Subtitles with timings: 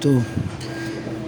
[0.00, 0.22] טוב.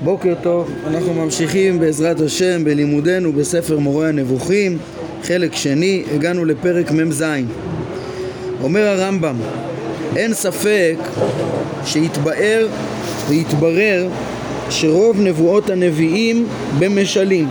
[0.05, 4.79] בוקר טוב, אנחנו ממשיכים בעזרת השם בלימודנו בספר מורה הנבוכים,
[5.22, 7.24] חלק שני, הגענו לפרק מ"ז.
[8.62, 9.37] אומר הרמב"ם,
[10.16, 10.96] אין ספק
[11.85, 12.69] שיתבאר
[13.29, 14.09] ויתברר
[14.71, 16.47] שרוב נבואות הנביאים
[16.79, 17.48] במשלים.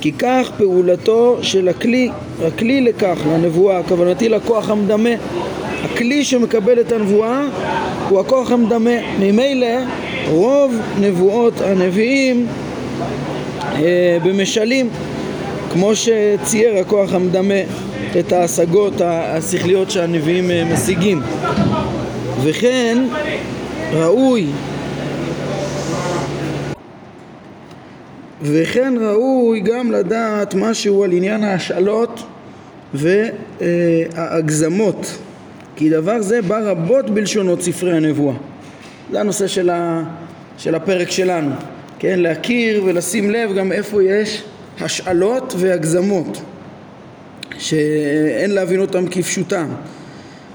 [0.00, 2.10] כי כך פעולתו של הכלי,
[2.46, 5.10] הכלי לכך, לנבואה, כוונתי לכוח המדמה.
[5.84, 7.42] הכלי שמקבל את הנבואה
[8.12, 8.90] הוא הכוח המדמה.
[9.20, 9.66] ממילא
[10.30, 12.46] רוב נבואות הנביאים
[13.74, 14.88] אה, במשלים,
[15.72, 17.54] כמו שצייר הכוח המדמה
[18.18, 21.20] את ההשגות השכליות שהנביאים אה, משיגים.
[22.42, 22.98] וכן
[23.92, 24.46] ראוי
[28.42, 32.22] וכן ראוי גם לדעת משהו על עניין ההשאלות
[32.94, 35.18] וההגזמות
[35.76, 38.34] כי דבר זה בא רבות בלשונות ספרי הנבואה.
[39.12, 40.02] זה הנושא של, ה,
[40.58, 41.54] של הפרק שלנו.
[41.98, 44.42] כן, להכיר ולשים לב גם איפה יש
[44.80, 46.42] השאלות והגזמות
[47.58, 49.68] שאין להבין אותם כפשוטם.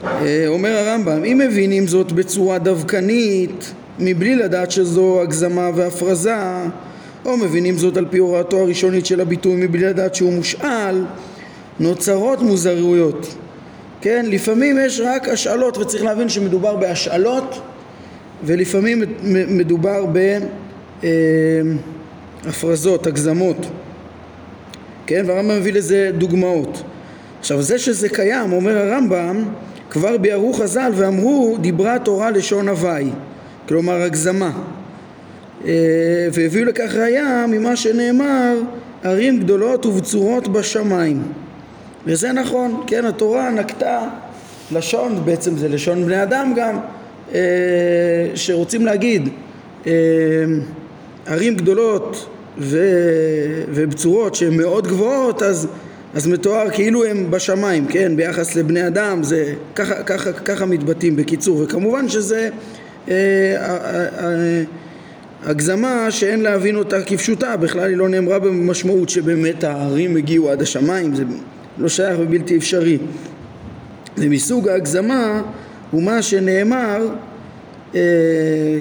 [0.03, 6.35] אה, אומר הרמב"ם אם מבינים זאת בצורה דווקנית מבלי לדעת שזו הגזמה והפרזה
[7.25, 11.03] או מבינים זאת על פי הוראתו הראשונית של הביטוי מבלי לדעת שהוא מושאל,
[11.79, 13.35] נוצרות מוזרויות.
[14.01, 17.61] כן, לפעמים יש רק השאלות וצריך להבין שמדובר בהשאלות
[18.43, 19.03] ולפעמים
[19.47, 20.05] מדובר
[22.43, 23.57] בהפרזות, הגזמות.
[25.05, 26.83] כן, והרמב"ם מביא לזה דוגמאות.
[27.39, 29.43] עכשיו זה שזה קיים, אומר הרמב"ם,
[29.89, 33.09] כבר ביארו חז"ל ואמרו דיברה תורה לשון הוואי,
[33.67, 34.51] כלומר הגזמה.
[35.65, 35.71] אה,
[36.31, 38.57] והביאו לכך ראיה ממה שנאמר
[39.03, 41.23] ערים גדולות ובצורות בשמיים
[42.07, 44.09] וזה נכון, כן, התורה נקטה
[44.71, 46.79] לשון, בעצם זה לשון בני אדם גם,
[47.33, 47.39] אה,
[48.35, 49.29] שרוצים להגיד
[49.87, 49.91] אה,
[51.25, 52.79] ערים גדולות ו...
[53.69, 55.67] ובצורות שהן מאוד גבוהות אז,
[56.13, 61.61] אז מתואר כאילו הם בשמיים, כן, ביחס לבני אדם, זה ככה, ככה, ככה מתבטאים בקיצור,
[61.61, 62.49] וכמובן שזה
[63.09, 64.63] אה, אה, אה,
[65.45, 71.15] הגזמה שאין להבין אותה כפשוטה, בכלל היא לא נאמרה במשמעות שבאמת הערים הגיעו עד השמיים,
[71.15, 71.23] זה
[71.77, 72.97] לא שייך ובלתי אפשרי.
[74.17, 75.41] ומסוג ההגזמה
[75.91, 77.07] הוא מה שנאמר,
[77.95, 78.01] אה,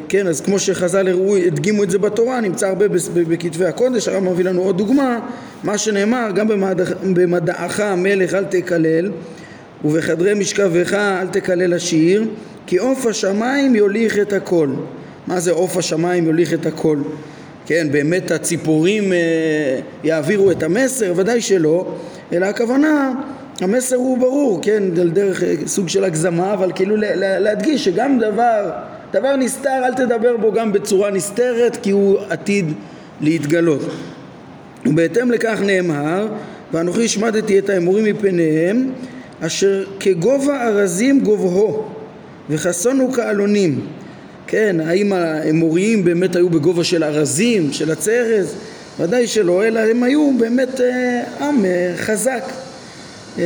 [0.08, 4.44] כן, אז כמו שחז"ל הראו, הדגימו את זה בתורה, נמצא הרבה בכתבי הקודש, הרב מביא
[4.44, 5.20] לנו עוד דוגמה,
[5.64, 6.48] מה שנאמר, גם
[7.14, 9.10] במדעך המלך אל תקלל,
[9.84, 12.24] ובחדרי משכבך אל תקלל השיר,
[12.66, 14.68] כי עוף השמיים יוליך את הכל.
[15.26, 16.98] מה זה עוף השמיים יוליך את הכל?
[17.66, 19.18] כן, באמת הציפורים אה,
[20.04, 21.12] יעבירו את המסר?
[21.16, 21.94] ודאי שלא,
[22.32, 23.12] אלא הכוונה,
[23.60, 28.70] המסר הוא ברור, כן, על דרך אה, סוג של הגזמה, אבל כאילו להדגיש שגם דבר,
[29.12, 32.72] דבר נסתר, אל תדבר בו גם בצורה נסתרת, כי הוא עתיד
[33.20, 33.80] להתגלות.
[34.86, 36.28] ובהתאם לכך נאמר,
[36.72, 38.90] ואנוכי השמדתי את האמורים מפניהם,
[39.40, 41.84] אשר כגובה ארזים גובהו,
[42.50, 43.80] וחסונו כעלונים.
[44.46, 48.54] כן, האם האמוריים באמת היו בגובה של ארזים, של הצרז?
[49.00, 52.42] ודאי שלא, אלא הם היו באמת אה, עם אה, חזק
[53.38, 53.44] אה,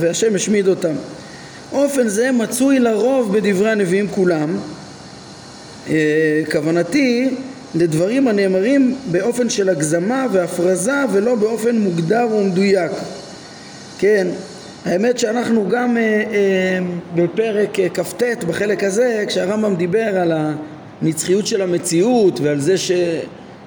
[0.00, 0.94] והשם השמיד אותם.
[1.72, 4.56] אופן זה מצוי לרוב בדברי הנביאים כולם.
[6.52, 7.30] כוונתי
[7.74, 12.92] לדברים הנאמרים באופן של הגזמה והפרזה ולא באופן מוגדר ומדויק.
[13.98, 14.26] כן,
[14.84, 16.78] האמת שאנחנו גם אה, אה,
[17.14, 20.32] בפרק אה, כ"ט בחלק הזה כשהרמב"ם דיבר על
[21.02, 22.92] הנצחיות של המציאות ועל זה ש,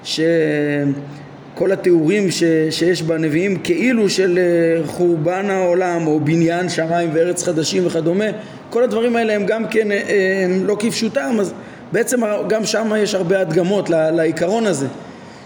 [0.06, 7.86] שכל התיאורים ש, שיש בנביאים כאילו של אה, חורבן העולם או בניין שמיים וארץ חדשים
[7.86, 8.24] וכדומה
[8.70, 11.52] כל הדברים האלה הם גם כן אה, אה, הם לא כפשוטם אז
[11.92, 14.86] בעצם גם שם יש הרבה הדגמות לעיקרון הזה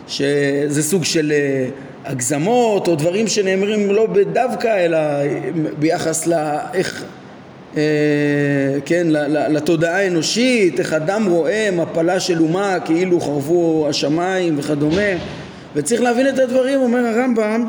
[0.08, 1.32] שזה סוג של
[2.04, 4.98] הגזמות או דברים שנאמרים לא בדווקא אלא
[5.78, 7.19] ביחס לאיך אה,
[8.84, 9.06] כן,
[9.48, 15.12] לתודעה האנושית, איך אדם רואה מפלה של אומה כאילו חרבו השמיים וכדומה.
[15.76, 17.68] וצריך להבין את הדברים, אומר הרמב"ם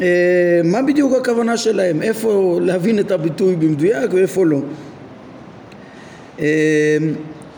[0.00, 4.58] אה, מה בדיוק הכוונה שלהם, איפה להבין את הביטוי במדויק ואיפה לא?
[6.40, 6.96] אה,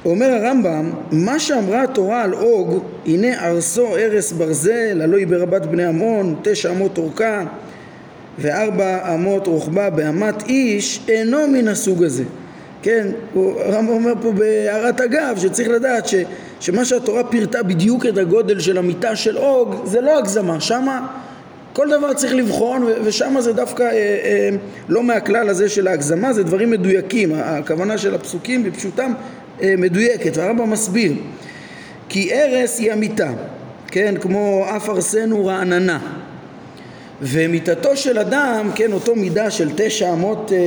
[0.04, 5.84] אומר הרמב"ם, מה שאמרה התורה על אוג, הנה ארסו ארס ברזל, הלא היא ברבת בני
[5.84, 7.44] עמון, תשע אמות אורכה
[8.38, 12.24] וארבע אמות רוחבה באמת איש, אינו מן הסוג הזה.
[12.82, 16.14] כן, הרמב"ם אומר פה בהערת אגב שצריך לדעת ש,
[16.60, 21.06] שמה שהתורה פירטה בדיוק את הגודל של המיטה של אוג זה לא הגזמה, שמה
[21.72, 24.48] כל דבר צריך לבחון ושם זה דווקא אה, אה,
[24.88, 29.12] לא מהכלל הזה של ההגזמה, זה דברים מדויקים, הכוונה של הפסוקים בפשוטם
[29.62, 31.12] אה, מדויקת והרמב"ם מסביר.
[32.08, 33.30] כי ארס היא המיטה,
[33.86, 35.98] כן, כמו אף ארסנו רעננה
[37.22, 40.58] ומיתתו של אדם, כן, אותו מידה של תשע אמות אה,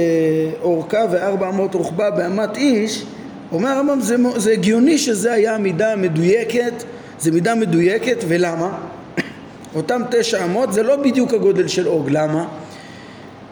[0.61, 3.03] אורכה וארבע אמות רוחבה באמת איש,
[3.51, 6.83] אומר הרמב"ם זה, זה הגיוני שזה היה המידה המדויקת,
[7.19, 8.77] זה מידה מדויקת, ולמה?
[9.75, 12.47] אותם תשע אמות זה לא בדיוק הגודל של אוג, למה?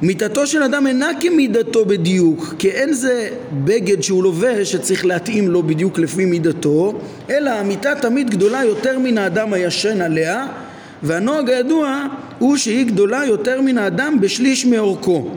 [0.01, 3.29] מיתתו של אדם אינה כמידתו בדיוק, כי אין זה
[3.63, 6.93] בגד שהוא לובש שצריך להתאים לו בדיוק לפי מידתו,
[7.29, 10.45] אלא המיתה תמיד גדולה יותר מן האדם הישן עליה,
[11.05, 12.05] והנוהג הידוע
[12.39, 15.29] הוא שהיא גדולה יותר מן האדם בשליש מאורכו.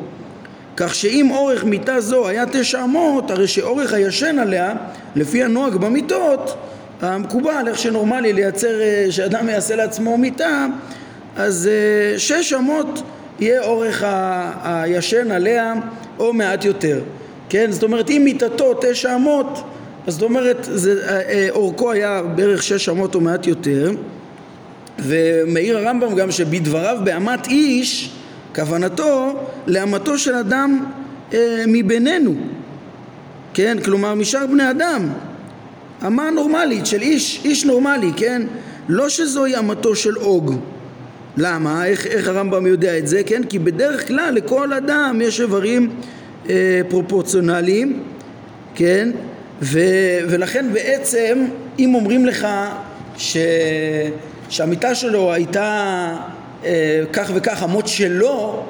[0.76, 4.74] כך שאם אורך מיטה זו היה תשע אמות, הרי שאורך הישן עליה,
[5.16, 6.56] לפי הנוהג במיטות,
[7.00, 10.66] המקובל, איך שנורמלי לייצר, אה, שאדם יעשה לעצמו מיטה,
[11.36, 13.02] אז אה, שש אמות
[13.40, 14.04] יהיה אורך
[14.64, 15.74] הישן עליה
[16.18, 17.00] או מעט יותר,
[17.48, 17.70] כן?
[17.70, 19.64] זאת אומרת אם מיטתו תשע אמות
[20.06, 23.90] אז זאת אומרת זה, אה, אורכו היה בערך שש אמות או מעט יותר
[24.98, 28.12] ומעיר הרמב"ם גם שבדבריו באמת איש
[28.54, 30.84] כוונתו לאמתו של אדם
[31.32, 32.34] אה, מבינינו
[33.58, 33.76] כן?
[33.84, 35.08] כלומר משאר בני אדם
[36.06, 38.42] אמה נורמלית של איש, איש נורמלי, כן?
[38.88, 40.60] לא שזוהי אמתו של אוג
[41.36, 41.86] למה?
[41.86, 43.22] איך, איך הרמב"ם יודע את זה?
[43.26, 43.42] כן?
[43.44, 45.90] כי בדרך כלל לכל אדם יש איברים
[46.48, 48.02] אה, פרופורציונליים,
[48.74, 49.10] כן?
[49.62, 49.80] ו,
[50.28, 51.44] ולכן בעצם
[51.78, 52.46] אם אומרים לך
[53.16, 53.36] ש,
[54.48, 56.08] שהמיטה שלו הייתה
[56.64, 58.62] אה, כך וכך אמות שלו,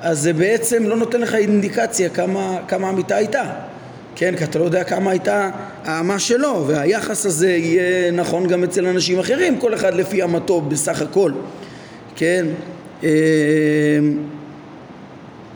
[0.00, 3.44] אז זה בעצם לא נותן לך אינדיקציה כמה, כמה המיטה הייתה.
[4.16, 5.50] כן, כי אתה לא יודע כמה הייתה
[5.84, 11.02] האמה שלו, והיחס הזה יהיה נכון גם אצל אנשים אחרים, כל אחד לפי אמתו בסך
[11.02, 11.32] הכל.
[12.16, 12.46] כן?
[13.04, 13.08] אה,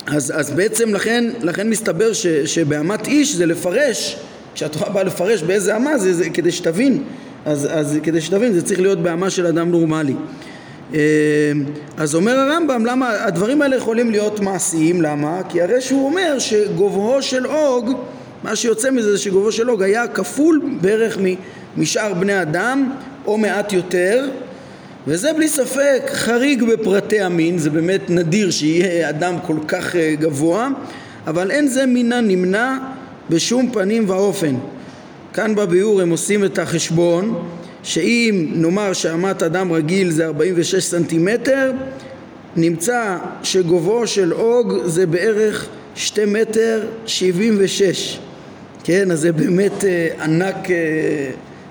[0.07, 4.17] אז, אז בעצם לכן, לכן מסתבר ש, שבאמת איש זה לפרש,
[4.55, 7.03] כשהתורה באה לפרש באיזה אמה זה, זה כדי שתבין,
[7.49, 10.15] אז, אז כדי שתבין זה צריך להיות באמה של אדם נורמלי.
[10.95, 11.01] אה,
[11.97, 15.41] אז אומר הרמב"ם למה הדברים האלה יכולים להיות מעשיים, למה?
[15.49, 17.93] כי הרי שהוא אומר שגובהו של אוג,
[18.45, 21.19] מה שיוצא מזה זה שגובהו של אוג היה כפול בערך
[21.77, 22.93] משאר בני אדם
[23.27, 24.29] או מעט יותר
[25.07, 30.69] וזה בלי ספק חריג בפרטי המין, זה באמת נדיר שיהיה אדם כל כך אה, גבוה,
[31.27, 32.77] אבל אין זה מן הנמנע
[33.31, 34.55] בשום פנים ואופן.
[35.39, 37.49] כאן בביאור הם עושים את החשבון
[37.83, 41.73] שאם נאמר שאמת אדם רגיל זה 46 סנטימטר,
[42.57, 48.19] נמצא שגובהו של אוג זה בערך 2 מטר 76,
[48.85, 50.77] כן, אז זה באמת אה, ענק אה,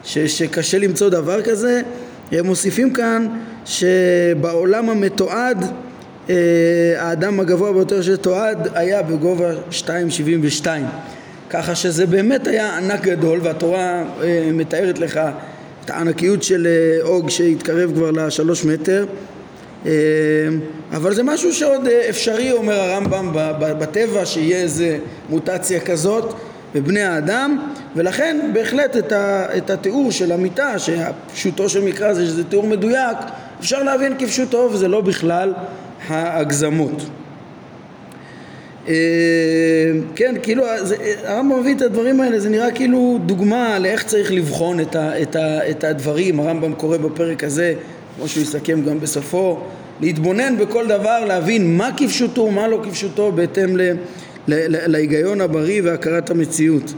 [0.03, 1.81] ש, שקשה למצוא דבר כזה.
[2.31, 3.27] הם מוסיפים כאן
[3.65, 5.65] שבעולם המתועד
[6.29, 6.35] אה,
[6.97, 10.67] האדם הגבוה ביותר שתועד היה בגובה 2.72
[11.49, 15.19] ככה שזה באמת היה ענק גדול והתורה אה, מתארת לך
[15.85, 19.05] את הענקיות של אה, אוג שהתקרב כבר לשלוש מטר.
[20.91, 24.97] אבל זה משהו שעוד אפשרי אומר הרמב"ם בטבע שיהיה איזה
[25.29, 26.33] מוטציה כזאת
[26.75, 27.59] בבני האדם.
[27.95, 33.17] ולכן בהחלט את, ה, את התיאור של המיטה שפשוטו של מקרא זה שזה תיאור מדויק
[33.59, 35.53] אפשר להבין כפשוטו וזה לא בכלל
[36.07, 37.01] ההגזמות.
[37.01, 37.26] אה,
[40.15, 40.63] כן, כאילו
[41.23, 45.35] הרמב"ם מביא את הדברים האלה, זה נראה כאילו דוגמה לאיך צריך לבחון את, ה, את,
[45.35, 47.73] ה, את הדברים, הרמב"ם קורא בפרק הזה,
[48.15, 49.59] כמו שהוא יסכם גם בסופו,
[50.01, 53.91] להתבונן בכל דבר, להבין מה כפשוטו ומה לא כפשוטו בהתאם ל...
[54.87, 56.93] להיגיון הבריא והכרת המציאות.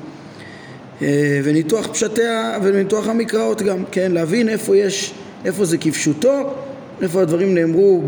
[1.02, 5.14] אה, וניתוח פשטיה וניתוח המקראות גם, כן, להבין איפה יש,
[5.46, 6.54] איפה זה כפשוטו,
[7.02, 8.02] איפה הדברים נאמרו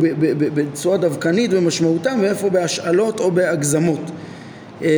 [0.54, 4.12] בצורה דווקנית ומשמעותם ואיפה בהשאלות או בהגזמות.
[4.84, 4.90] אה,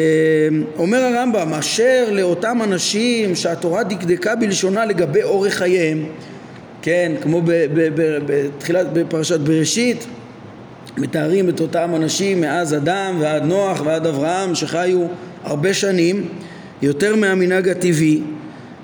[0.77, 6.05] אומר הרמב"ם, אשר לאותם אנשים שהתורה דקדקה בלשונה לגבי אורך חייהם,
[6.81, 10.05] כן, כמו בתחילת, בפרשת בראשית,
[10.97, 14.99] מתארים את אותם אנשים מאז אדם ועד נוח ועד אברהם שחיו
[15.43, 16.27] הרבה שנים
[16.81, 18.21] יותר מהמנהג הטבעי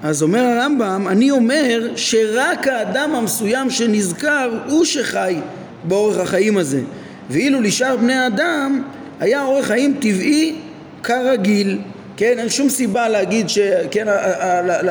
[0.04, 5.36] אז אומר הרמב"ם אני אומר שרק האדם המסוים שנזכר הוא שחי
[5.84, 6.82] באורך החיים הזה
[7.30, 8.84] ואילו לשאר בני האדם
[9.20, 10.56] היה אורך חיים טבעי
[11.04, 11.80] כרגיל.
[12.18, 14.08] כן, אין שום סיבה להגיד שכן,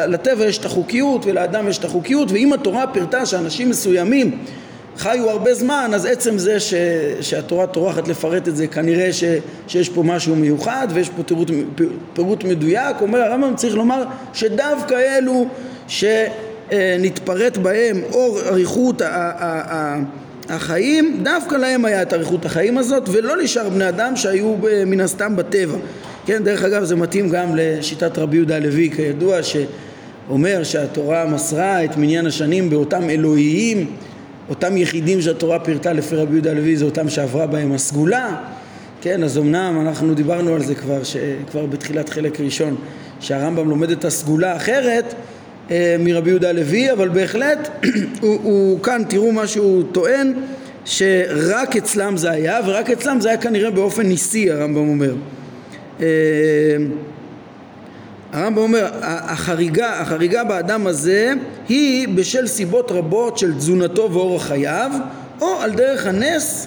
[0.08, 4.38] לטבע יש את החוקיות ולאדם יש את החוקיות ואם התורה פירטה שאנשים מסוימים
[4.98, 6.74] חיו הרבה זמן, אז עצם זה ש,
[7.20, 9.24] שהתורה טורחת לפרט את זה, כנראה ש,
[9.66, 11.50] שיש פה משהו מיוחד ויש פה פירוט,
[12.12, 12.96] פירוט מדויק.
[13.00, 15.46] אומר הרמב"ם צריך לומר שדווקא אלו
[15.88, 19.02] שנתפרט בהם אור אריכות
[20.48, 24.54] החיים, דווקא להם היה את אריכות החיים הזאת, ולא לשאר בני אדם שהיו
[24.86, 25.78] מן הסתם בטבע.
[26.26, 31.96] כן, דרך אגב זה מתאים גם לשיטת רבי יהודה הלוי, כידוע, שאומר שהתורה מסרה את
[31.96, 33.86] מניין השנים באותם אלוהיים,
[34.50, 38.36] אותם יחידים שהתורה פירטה לפי רבי יהודה הלוי זה אותם שעברה בהם הסגולה,
[39.00, 41.00] כן, אז אמנם אנחנו דיברנו על זה כבר,
[41.50, 42.76] כבר בתחילת חלק ראשון,
[43.20, 45.14] שהרמב"ם לומד את הסגולה אחרת
[45.70, 47.68] אה, מרבי יהודה הלוי, אבל בהחלט
[48.20, 50.32] הוא, הוא כאן, תראו מה שהוא טוען,
[50.84, 55.14] שרק אצלם זה היה, ורק אצלם זה היה כנראה באופן ניסי, הרמב"ם אומר.
[56.00, 56.06] אה,
[58.32, 61.32] הרמב"ם אומר, החריגה, החריגה באדם הזה
[61.68, 64.90] היא בשל סיבות רבות של תזונתו ואורח חייו,
[65.40, 66.66] או על דרך הנס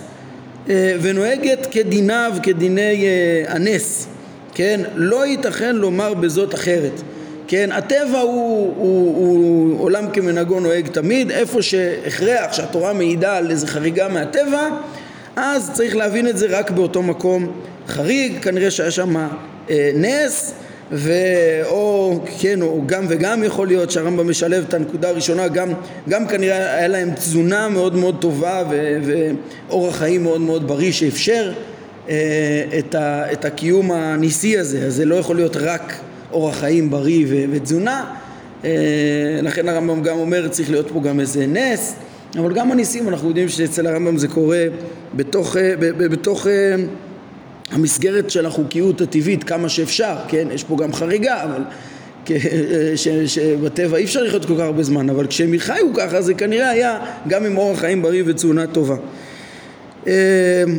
[0.69, 3.05] אה, ונוהגת כדיניו, כדיני
[3.47, 4.07] הנס,
[4.53, 4.81] כן?
[4.95, 7.01] לא ייתכן לומר בזאת אחרת.
[7.47, 13.67] כן, הטבע הוא, הוא, הוא עולם כמנהגו נוהג תמיד, איפה שהכרח שהתורה מעידה על איזה
[13.67, 14.69] חריגה מהטבע,
[15.35, 17.51] אז צריך להבין את זה רק באותו מקום
[17.87, 19.15] חריג, כנראה שהיה שם
[19.69, 20.53] אה, נס,
[20.91, 25.69] ואו כן, או גם וגם יכול להיות שהרמב"ם משלב את הנקודה הראשונה, גם,
[26.09, 28.99] גם כנראה היה להם תזונה מאוד מאוד טובה ו,
[29.69, 31.53] ואורח חיים מאוד מאוד בריא שאפשר
[32.09, 35.93] אה, את, ה, את הקיום הניסי הזה, אז זה לא יכול להיות רק
[36.31, 38.05] אורח חיים בריא ותזונה
[38.63, 41.95] אה, לכן הרמב"ם גם אומר צריך להיות פה גם איזה נס.
[42.39, 44.65] אבל גם הניסים אנחנו יודעים שאצל הרמב"ם זה קורה
[45.15, 46.75] בתוך, אה, בתוך אה,
[47.71, 50.47] המסגרת של החוקיות הטבעית כמה שאפשר, כן?
[50.51, 51.61] יש פה גם חריגה, אבל
[52.95, 56.69] ש, שבטבע אי אפשר לחיות כל כך הרבה זמן, אבל כשהם יחיו ככה זה כנראה
[56.69, 58.95] היה גם עם אורח חיים בריא ותזונה טובה.
[60.07, 60.11] אמ,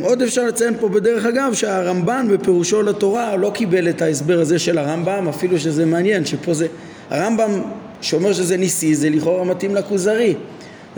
[0.01, 4.77] עוד אפשר לציין פה בדרך אגב שהרמב"ן בפירושו לתורה לא קיבל את ההסבר הזה של
[4.77, 6.67] הרמב"ם אפילו שזה מעניין שפה זה
[7.09, 7.61] הרמב"ם
[8.01, 10.35] שאומר שזה ניסי זה לכאורה מתאים לכוזרי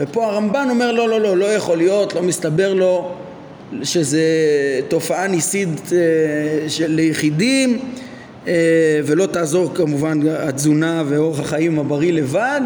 [0.00, 3.14] ופה הרמב"ן אומר לא לא לא לא יכול להיות לא מסתבר לו
[3.82, 4.20] שזה
[4.88, 7.78] תופעה ניסית אה, של ליחידים
[8.46, 12.60] אה, ולא תעזור כמובן התזונה ואורח החיים הבריא לבד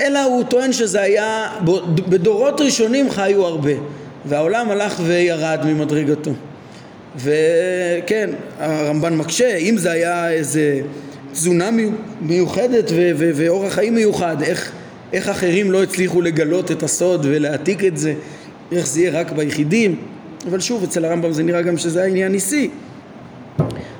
[0.00, 1.48] אלא הוא טוען שזה היה
[2.08, 3.72] בדורות ראשונים חיו הרבה
[4.24, 6.32] והעולם הלך וירד ממדרגתו.
[7.16, 10.80] וכן, הרמב"ן מקשה, אם זה היה איזה
[11.32, 11.70] תזונה
[12.20, 14.72] מיוחדת ואורח חיים מיוחד, איך,
[15.12, 18.14] איך אחרים לא הצליחו לגלות את הסוד ולהעתיק את זה,
[18.72, 19.96] איך זה יהיה רק ביחידים,
[20.50, 22.70] אבל שוב, אצל הרמב"ם זה נראה גם שזה היה עניין ניסי.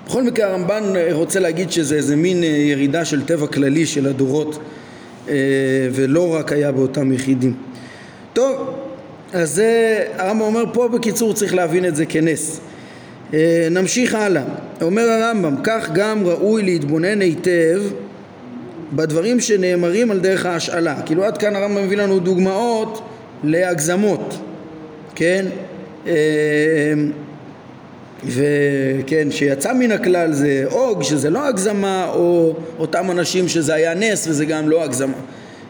[0.07, 4.59] בכל מקרה הרמב"ן רוצה להגיד שזה איזה מין אה, ירידה של טבע כללי של הדורות
[5.29, 5.35] אה,
[5.93, 7.55] ולא רק היה באותם יחידים.
[8.33, 8.75] טוב,
[9.33, 12.61] אז זה, הרמב"ם אומר פה בקיצור צריך להבין את זה כנס.
[13.35, 14.43] אה, נמשיך הלאה.
[14.83, 17.83] אומר הרמב"ם, כך גם ראוי להתבונן היטב
[18.93, 21.03] בדברים שנאמרים על דרך ההשאלה.
[21.07, 23.09] כאילו עד כאן הרמב"ם מביא לנו דוגמאות
[23.45, 24.39] להגזמות,
[25.15, 25.47] כן?
[26.07, 26.13] אה,
[28.25, 34.27] וכן, שיצא מן הכלל זה אוג, שזה לא הגזמה, או אותם אנשים שזה היה נס
[34.29, 35.17] וזה גם לא הגזמה,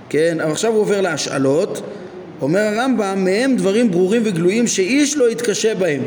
[0.09, 0.40] כן?
[0.40, 1.83] אבל עכשיו הוא עובר להשאלות.
[2.43, 6.02] אומר הרמב"ם, מהם דברים ברורים וגלויים שאיש לא יתקשה בהם,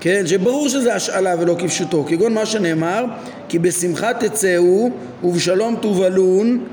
[0.00, 3.04] כן, שברור שזה השאלה ולא כפשוטו, כגון מה שנאמר,
[3.48, 4.90] כי בשמחה תצאו
[5.24, 6.64] ובשלום תובלון,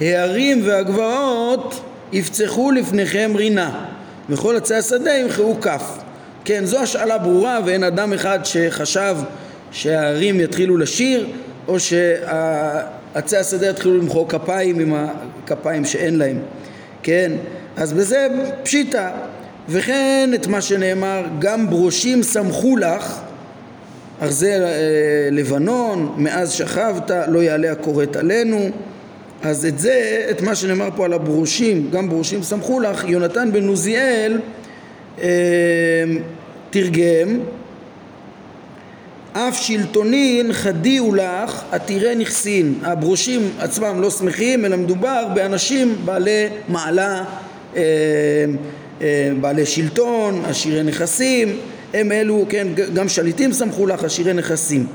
[0.00, 1.80] הערים והגבעות
[2.12, 3.84] יפצחו לפניכם רינה,
[4.28, 6.03] וכל עצי השדה ימחאו כף.
[6.44, 9.16] כן, זו השאלה ברורה ואין אדם אחד שחשב
[9.70, 11.26] שהערים יתחילו לשיר
[11.68, 16.38] או שעצי השדה יתחילו למחוא כפיים עם הכפיים שאין להם,
[17.02, 17.32] כן?
[17.76, 18.28] אז בזה
[18.62, 19.10] פשיטא
[19.68, 23.20] וכן את מה שנאמר גם ברושים שמחו לך
[24.22, 24.58] ארזי אה,
[25.30, 28.70] לבנון מאז שכבת לא יעלה הכורת עלינו
[29.42, 33.68] אז את זה, את מה שנאמר פה על הברושים, גם ברושים שמחו לך, יונתן בן
[33.68, 34.38] עוזיאל
[36.70, 37.40] תרגם
[39.36, 42.74] אף שלטונין חדיאו לך עתירי נכסין.
[42.82, 47.24] הברושים עצמם לא שמחים אלא מדובר באנשים בעלי מעלה
[47.76, 47.82] אה,
[49.02, 51.56] אה, בעלי שלטון, עשירי נכסים,
[51.94, 54.86] הם אלו, כן, גם שליטים שמחו לך, עשירי נכסים.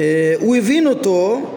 [0.00, 1.50] אה, הוא הבין אותו,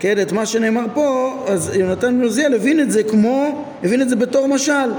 [0.00, 4.08] כן, את מה שנאמר פה, אז יונתן בן עוזיאל הבין את זה כמו, הבין את
[4.08, 4.90] זה בתור משל,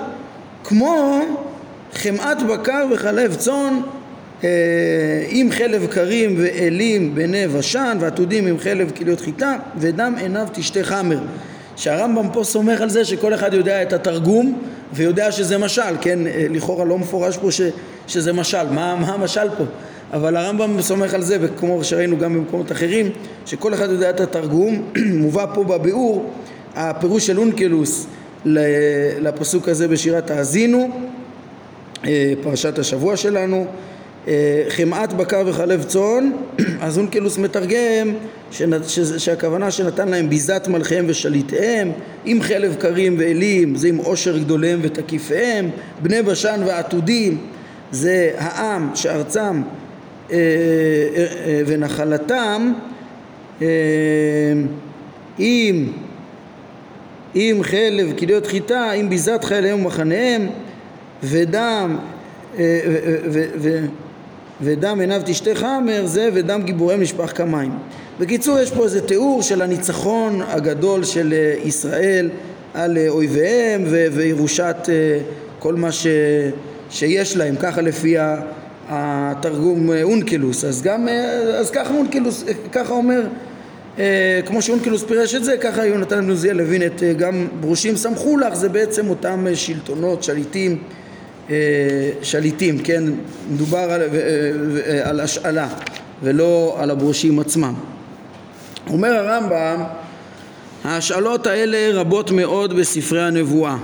[0.64, 1.22] כמו
[1.94, 3.82] חמאת בקר וחלב צאן
[5.30, 11.20] עם חלב קרים ואלים בני בשן ועתודים עם חלב כליות חיטה ודם עיניו תשתה חמר
[11.76, 14.62] שהרמב"ם פה סומך על זה שכל אחד יודע את התרגום
[14.94, 16.20] ויודע שזה משל, כן?
[16.50, 17.62] לכאורה לא מפורש פה ש,
[18.08, 19.64] שזה משל, מה, מה המשל פה?
[20.14, 23.10] אבל הרמב"ם סומך על זה, וכמו שראינו גם במקומות אחרים,
[23.46, 26.32] שכל אחד יודע את התרגום, מובא פה בביאור
[26.76, 28.08] הפירוש של אונקלוס
[29.20, 31.11] לפסוק הזה בשירת האזינו, אה,
[32.44, 33.68] פרשת השבוע שלנו.
[34.28, 36.32] אה, חמאת בקר וחלב צאן,
[36.82, 38.14] אז אונקלוס מתרגם
[39.18, 41.92] שהכוונה שנתן להם ביזת מלכיהם ושליטיהם,
[42.26, 45.70] עם חלב קרים ואלים, זה עם עושר גדוליהם ותקיפיהם,
[46.02, 47.38] בני בשן ועתודים,
[47.92, 49.62] זה העם שארצם
[50.32, 50.38] אה,
[51.66, 52.74] ונחלתם
[55.38, 55.92] עם,
[57.34, 60.48] עם חלב כליות חיטה, עם ביזת חייליהם ומחניהם
[61.24, 61.98] ודם
[62.58, 62.62] ו,
[63.32, 63.86] ו, ו,
[64.62, 67.72] ודם עיניו תשתה חמר זה ודם גיבורי משפח כמים.
[68.20, 72.30] בקיצור יש פה איזה תיאור של הניצחון הגדול של אה, ישראל
[72.74, 75.20] על אה, אויביהם וירושת אה,
[75.60, 76.08] כל מה ש,
[76.90, 78.16] שיש להם, ככה לפי
[78.90, 80.66] התרגום אונקלוס.
[80.66, 81.08] אז גם,
[81.60, 83.22] אז ככה אונקלוס, ככה אומר,
[84.46, 88.54] כמו שאונקלוס פירש את זה, ככה יונתן בן עוזיאל הבין את גם ברושים סמכו לך,
[88.54, 91.01] זה בעצם אותם שלטונות, שליטים אה,
[92.22, 93.04] שליטים, כן?
[93.52, 95.68] מדובר על, אה, על השאלה
[96.24, 97.74] ולא על הברושים עצמם.
[98.90, 99.84] אומר הרמב"ם,
[100.84, 103.78] ההשאלות האלה רבות מאוד בספרי הנבואה.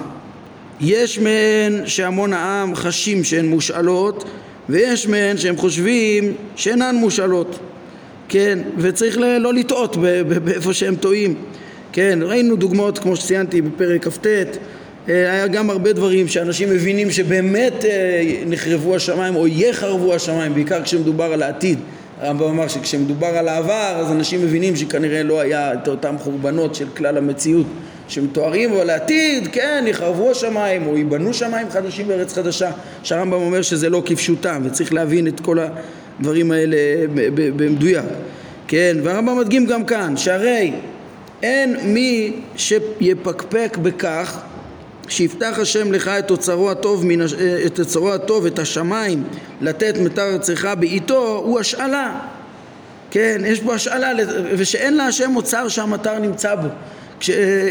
[0.82, 4.24] יש מהן שהמון העם חשים שהן מושאלות
[4.70, 7.60] ויש מהן שהם חושבים שאינן מושאלות,
[8.30, 8.60] כן?
[8.78, 9.98] וצריך לא לטעות
[10.44, 11.36] באיפה שהם טועים,
[11.92, 12.20] כן?
[12.22, 14.44] ראינו דוגמאות כמו שציינתי בפרק כ"ט אה,
[15.08, 21.24] היה גם הרבה דברים שאנשים מבינים שבאמת אה, נחרבו השמיים או יחרבו השמיים, בעיקר כשמדובר
[21.24, 21.80] על העתיד.
[22.22, 26.88] הרמב"ם אמר שכשמדובר על העבר אז אנשים מבינים שכנראה לא היה את אותם חורבנות של
[26.98, 27.66] כלל המציאות
[28.08, 32.72] שמתוארים, אבל לעתיד, כן, יחרבו השמיים או ייבנו שמיים חדשים בארץ חדשה,
[33.04, 35.58] שהרמב"ם אומר שזה לא כפשוטם וצריך להבין את כל
[36.20, 36.78] הדברים האלה
[37.36, 38.06] במדויק.
[38.68, 40.72] כן, והרמב"ם מדגים גם כאן, שהרי
[41.44, 44.42] אין מי שיפקפק בכך
[45.08, 47.26] שיפתח השם לך את אוצרו הטוב, מן,
[47.66, 49.24] את אוצרו הטוב, את השמיים,
[49.62, 52.20] לתת מטר ארצך בעיתו, הוא השאלה.
[53.12, 54.12] כן, יש פה השאלה,
[54.58, 56.68] ושאין לה השם אוצר שהמטר נמצא בו.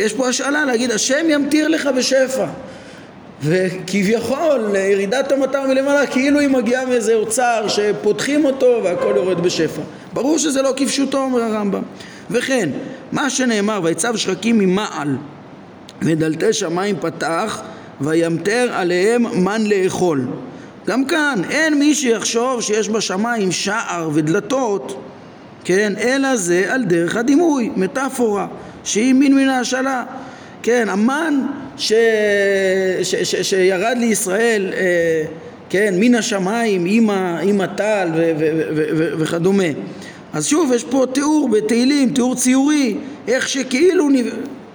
[0.05, 2.47] יש פה השאלה להגיד, השם ימטיר לך בשפע.
[3.43, 9.82] וכביכול ירידת המטר מלמעלה כאילו היא מגיעה מאיזה אוצר שפותחים אותו והכל יורד בשפע.
[10.13, 11.82] ברור שזה לא כפשוטו אומר הרמב"ם.
[12.30, 12.69] וכן,
[13.13, 15.17] מה שנאמר ויצב שחקים ממעל
[16.02, 17.63] ודלתי שמיים פתח
[18.00, 20.26] וימטר עליהם מן לאכול.
[20.87, 25.02] גם כאן אין מי שיחשוב שיש בשמיים שער ודלתות,
[25.65, 28.47] כן, אלא זה על דרך הדימוי, מטאפורה,
[28.85, 30.04] שהיא מין מן ההשאלה.
[30.63, 31.41] כן, המן
[31.76, 31.93] ש...
[33.02, 33.15] ש...
[33.15, 33.37] ש...
[33.37, 35.25] שירד לישראל, אה,
[35.71, 37.39] כן, מן השמיים עם, ה...
[37.43, 38.32] עם הטל ו...
[38.39, 38.61] ו...
[38.75, 38.82] ו...
[38.97, 39.19] ו...
[39.19, 39.65] וכדומה.
[40.32, 42.97] אז שוב, יש פה תיאור בתהילים, תיאור ציורי,
[43.28, 44.09] איך שכאילו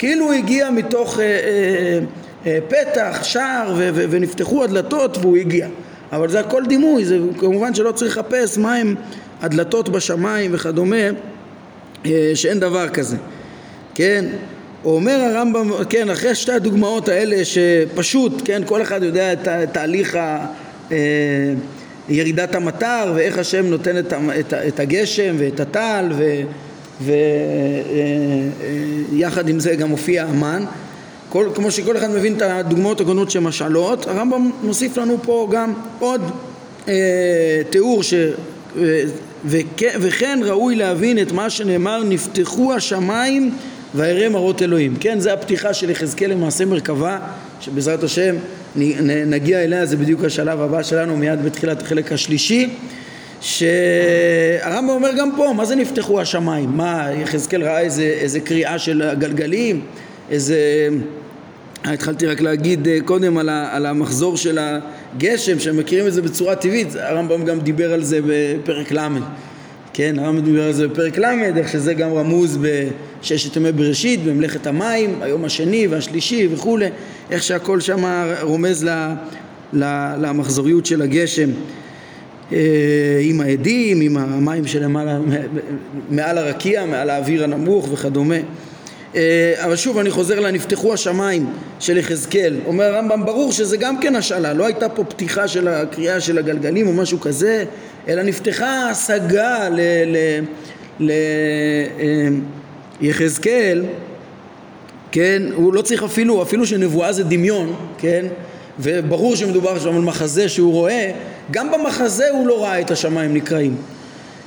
[0.01, 1.99] כאילו הוא הגיע מתוך אה, אה,
[2.45, 5.67] אה, פתח, שער, ו- ו- ונפתחו הדלתות והוא הגיע.
[6.11, 8.95] אבל זה הכל דימוי, זה כמובן שלא צריך לחפש מהם
[9.41, 10.95] הדלתות בשמיים וכדומה,
[12.05, 13.17] אה, שאין דבר כזה.
[13.95, 14.25] כן?
[14.85, 20.45] אומר הרמב"ם, כן, אחרי שתי הדוגמאות האלה שפשוט, כן, כל אחד יודע את תהליך ה...
[20.91, 20.97] אה,
[22.09, 24.13] ירידת המטר ואיך השם נותן את,
[24.67, 26.41] את, הגשם ואת הטל ו...
[29.11, 30.65] ויחד עם זה גם מופיע המן.
[31.29, 36.21] כל, כמו שכל אחד מבין את הדוגמאות הקודמות שמשאלות, הרמב"ם מוסיף לנו פה גם עוד
[36.87, 36.93] אה,
[37.69, 38.13] תיאור ש...
[38.13, 39.03] אה,
[39.45, 43.51] וכ, וכן ראוי להבין את מה שנאמר נפתחו השמיים
[43.95, 44.95] ואראה מראות אלוהים.
[44.99, 47.19] כן, זה הפתיחה של יחזקאל למעשה מרכבה,
[47.61, 48.35] שבעזרת השם
[49.25, 52.69] נגיע אליה, זה בדיוק השלב הבא שלנו מיד בתחילת החלק השלישי.
[53.41, 56.69] שהרמב"ם אומר גם פה, מה זה נפתחו השמיים?
[56.69, 59.81] מה, יחזקאל ראה איזה, איזה קריאה של הגלגלים?
[60.29, 60.89] איזה...
[61.83, 66.55] התחלתי רק להגיד אה, קודם על, ה, על המחזור של הגשם, שמכירים את זה בצורה
[66.55, 69.07] טבעית, הרמב"ם גם דיבר על זה בפרק ל',
[69.93, 74.67] כן, הרמב"ם דיבר על זה בפרק ל', איך שזה גם רמוז בששת ימי בראשית, במלאכת
[74.67, 76.89] המים, היום השני והשלישי וכולי,
[77.31, 78.03] איך שהכל שם
[78.41, 78.87] רומז
[79.73, 81.49] למחזוריות של הגשם.
[82.53, 85.19] אה, עם העדים, עם המים שלמעלה,
[86.09, 88.35] מעל הרקיע, מעל האוויר הנמוך וכדומה.
[89.15, 91.45] אה, אבל שוב אני חוזר לנפתחו השמיים
[91.79, 92.55] של יחזקאל.
[92.65, 94.53] אומר הרמב"ם ברור שזה גם כן השאלה.
[94.53, 97.65] לא הייתה פה פתיחה של הקריאה של הגלגלים או משהו כזה
[98.07, 99.69] אלא נפתחה השגה
[103.01, 103.89] ליחזקאל אה,
[105.11, 108.25] כן הוא לא צריך אפילו אפילו שנבואה זה דמיון כן
[108.81, 111.11] וברור שמדובר שם על מחזה שהוא רואה,
[111.51, 113.75] גם במחזה הוא לא ראה את השמיים נקראים,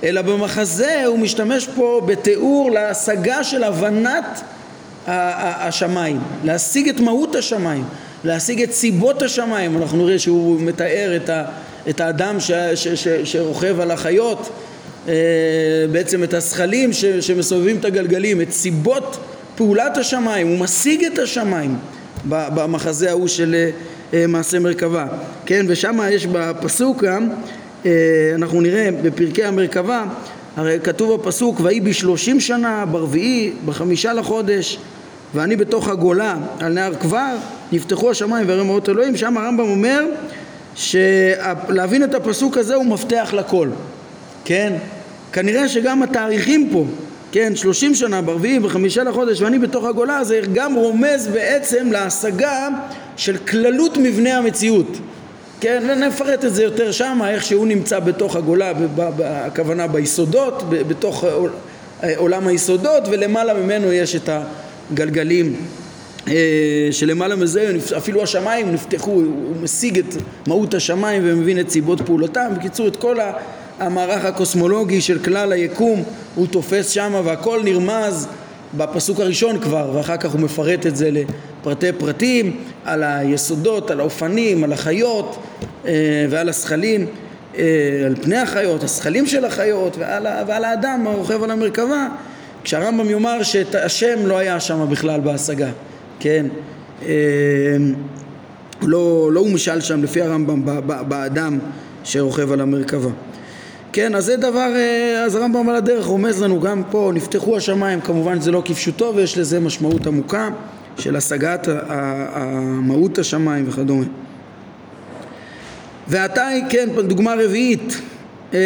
[0.04, 4.40] אלא במחזה הוא משתמש פה בתיאור להשגה של הבנת
[5.06, 7.84] השמיים, להשיג את מהות השמיים.
[8.24, 11.44] להשיג את סיבות השמיים, אנחנו נראה שהוא מתאר את, ה,
[11.88, 14.48] את האדם ש, ש, ש, שרוכב על החיות,
[15.08, 15.14] אה,
[15.92, 19.16] בעצם את הזכלים ש, שמסובבים את הגלגלים, את סיבות
[19.56, 21.76] פעולת השמיים, הוא משיג את השמיים
[22.24, 23.70] במחזה ההוא של אה,
[24.12, 25.06] מעשה מרכבה,
[25.46, 27.28] כן, ושם יש בפסוק גם,
[27.86, 27.90] אה,
[28.34, 30.04] אנחנו נראה בפרקי המרכבה,
[30.56, 34.78] הרי כתוב בפסוק, ויהי בשלושים שנה, ברביעי, בחמישה לחודש,
[35.34, 37.36] ואני בתוך הגולה על נהר כבר,
[37.72, 40.04] נפתחו השמיים והרי מאות אלוהים, שם הרמב"ם אומר
[40.74, 43.68] שלהבין את הפסוק הזה הוא מפתח לכל,
[44.44, 44.72] כן?
[45.32, 46.84] כנראה שגם התאריכים פה,
[47.32, 52.68] כן, שלושים שנה ברביעי, בחמישה לחודש ואני בתוך הגולה, זה גם רומז בעצם להשגה
[53.16, 54.98] של כללות מבנה המציאות.
[55.60, 58.72] כן, ונפרט את זה יותר שמה, איך שהוא נמצא בתוך הגולה,
[59.24, 61.24] הכוונה ביסודות, בתוך
[62.16, 64.28] עולם היסודות, ולמעלה ממנו יש את
[64.92, 65.56] הגלגלים
[66.28, 70.14] אה, שלמעלה מזה אפילו השמיים נפתחו, הוא משיג את
[70.46, 72.52] מהות השמיים ומבין את סיבות פעולתם.
[72.56, 73.16] בקיצור, את כל
[73.80, 76.02] המערך הקוסמולוגי של כלל היקום
[76.34, 78.28] הוא תופס שמה והכל נרמז
[78.76, 81.10] בפסוק הראשון כבר, ואחר כך הוא מפרט את זה
[81.64, 85.38] לפרטי פרטים, על היסודות, על האופנים, על החיות
[85.86, 85.92] אה,
[86.30, 87.06] ועל השכלים,
[87.56, 87.62] אה,
[88.06, 92.08] על פני החיות, השכלים של החיות ועל, ועל האדם הרוכב על המרכבה,
[92.64, 95.68] כשהרמב"ם יאמר שאת השם לא היה שם בכלל בהשגה,
[96.20, 96.46] כן?
[97.02, 97.08] אה,
[98.82, 100.62] לא, לא הוא משל שם לפי הרמב"ם
[101.08, 101.58] באדם
[102.04, 103.10] שרוכב על המרכבה.
[103.92, 104.72] כן, אז זה דבר,
[105.26, 109.38] אז הרמב"ם על הדרך רומז לנו גם פה, נפתחו השמיים, כמובן זה לא כפשוטו ויש
[109.38, 110.48] לזה משמעות עמוקה
[110.98, 111.68] של השגת
[112.82, 114.04] מהות השמיים וכדומה.
[116.08, 118.00] ועתה היא, כן, דוגמה רביעית
[118.54, 118.58] אה,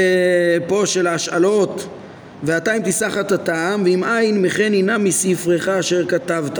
[0.67, 1.89] פה של ההשאלות
[2.43, 6.59] ועתה אם תיסח את הטעם ואם אין מכן הנה מספרך אשר כתבת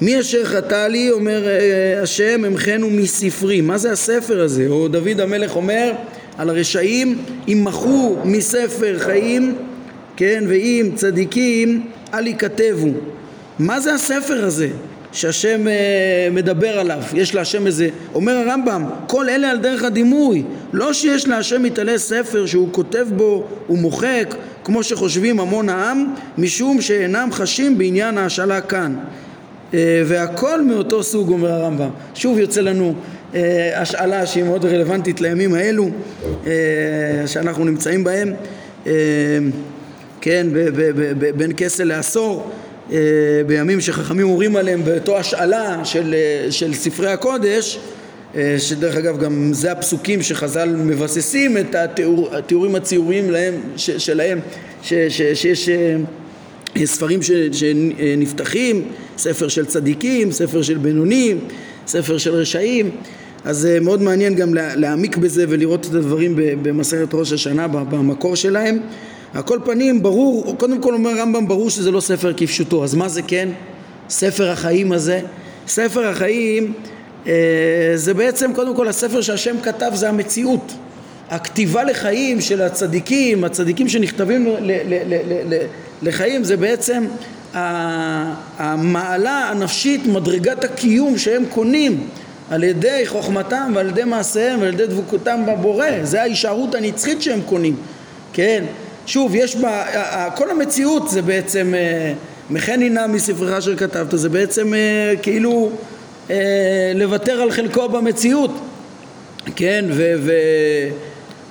[0.00, 5.20] מי אשר חטא לי אומר אה, השם אמכנו מספרי מה זה הספר הזה או דוד
[5.20, 5.92] המלך אומר
[6.38, 9.54] על הרשעים ימחו מספר חיים,
[10.16, 12.88] כן, ואם צדיקים אל ייכתבו.
[13.58, 14.68] מה זה הספר הזה
[15.12, 17.02] שהשם אה, מדבר עליו?
[17.14, 22.46] יש להשם איזה, אומר הרמב"ם, כל אלה על דרך הדימוי, לא שיש להשם מתעלה ספר
[22.46, 28.96] שהוא כותב בו ומוחק, כמו שחושבים המון העם, משום שאינם חשים בעניין ההשאלה כאן.
[29.74, 31.90] אה, והכל מאותו סוג, אומר הרמב"ם.
[32.14, 32.94] שוב יוצא לנו
[33.34, 35.88] אה, השאלה שהיא מאוד רלוונטית לימים האלו
[36.46, 36.52] אה,
[37.26, 38.32] שאנחנו נמצאים בהם,
[38.86, 38.92] אה,
[40.20, 40.46] כן,
[41.36, 42.50] בין כסל לעשור,
[43.46, 46.14] בימים שחכמים אומרים עליהם באותו השאלה של,
[46.50, 47.78] של ספרי הקודש,
[48.58, 54.38] שדרך אגב גם זה הפסוקים שחז"ל מבססים את התיאור, התיאורים הציוריים להם, ש, שלהם,
[54.82, 55.68] ש, ש, שיש
[56.84, 61.40] ספרים ש, שנפתחים, ספר של צדיקים, ספר של בינונים,
[61.86, 62.90] ספר של רשעים
[63.44, 68.78] אז מאוד מעניין גם להעמיק בזה ולראות את הדברים במסכת ראש השנה במקור שלהם.
[69.34, 73.08] על כל פנים ברור, קודם כל אומר רמב"ם ברור שזה לא ספר כפשוטו, אז מה
[73.08, 73.48] זה כן?
[74.08, 75.20] ספר החיים הזה?
[75.66, 76.72] ספר החיים
[77.26, 77.32] אה,
[77.94, 80.72] זה בעצם קודם כל הספר שהשם כתב זה המציאות.
[81.30, 85.58] הכתיבה לחיים של הצדיקים, הצדיקים שנכתבים ל, ל, ל, ל, ל,
[86.02, 87.04] לחיים זה בעצם
[88.58, 92.06] המעלה הנפשית, מדרגת הקיום שהם קונים
[92.50, 97.76] על ידי חוכמתם ועל ידי מעשיהם ועל ידי דבוקותם בבורא זה ההישארות הנצחית שהם קונים
[98.32, 98.64] כן
[99.06, 99.84] שוב יש בה
[100.36, 102.12] כל המציאות זה בעצם אה,
[102.50, 105.70] מכן הנה מספרך אשר כתבת זה בעצם אה, כאילו
[106.30, 108.50] אה, לוותר על חלקו במציאות.
[109.56, 110.32] כן ו, ו,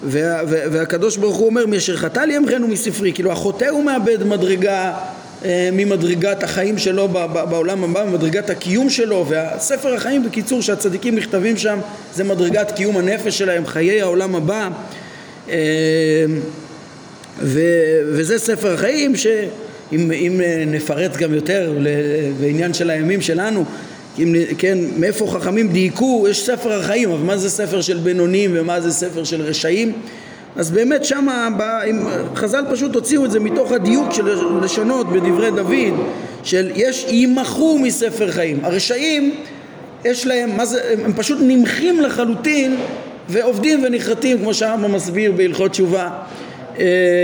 [0.04, 4.24] וה, והקדוש ברוך הוא אומר מי אשר חטא לי אמכנו מספרי כאילו החוטא הוא מאבד
[4.24, 4.94] מדרגה
[5.46, 7.08] אה, ממדרגת החיים שלו
[7.50, 11.80] בעולם הבא, ממדרגת הקיום שלו והספר החיים בקיצור שהצדיקים נכתבים שם
[12.13, 14.70] זה מדרגת קיום הנפש שלהם, חיי העולם הבא.
[15.50, 15.56] אה,
[17.39, 17.60] ו,
[18.06, 21.74] וזה ספר החיים שאם נפרט גם יותר
[22.39, 23.65] בעניין של הימים שלנו
[24.19, 28.82] אם, כן, מאיפה חכמים דייקו, יש ספר החיים, אבל מה זה ספר של בינונים ומה
[28.82, 29.93] זה ספר של רשעים?
[30.56, 31.50] אז באמת שמה,
[32.36, 34.26] חז"ל פשוט הוציאו את זה מתוך הדיוק של
[34.62, 35.93] לשונות בדברי דוד
[36.43, 38.60] של יש יימחו מספר חיים.
[38.65, 39.36] הרשעים
[40.06, 42.76] יש להם, מה זה, הם פשוט נמחים לחלוטין
[43.30, 46.02] ועובדים ונחרטים כמו שהרמב"ם מסביר בהלכות תשובה.
[46.02, 46.43] אה,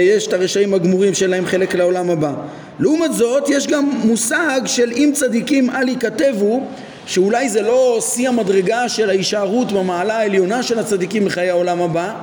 [0.03, 2.33] יש את הרשעים הגמורים שלהם חלק לעולם הבא
[2.79, 6.63] לעומת זאת יש גם מושג של אם צדיקים אל ייכתבו
[7.05, 12.13] שאולי זה לא שיא המדרגה של ההישארות במעלה העליונה של הצדיקים בחיי העולם הבא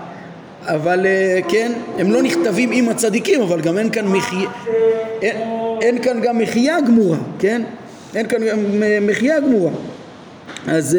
[0.67, 4.49] אבל אה, כן, הם לא נכתבים עם הצדיקים, אבל גם אין כאן מחיה,
[5.23, 5.37] אין,
[5.81, 7.63] אין כאן גם מחיה גמורה, כן?
[8.15, 8.59] אין כאן גם
[9.01, 9.71] מחיה גמורה.
[10.67, 10.99] אז